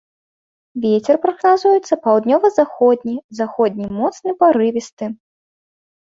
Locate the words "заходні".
3.41-3.85